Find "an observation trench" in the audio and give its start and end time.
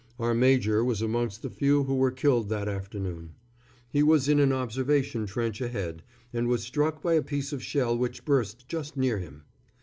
4.39-5.61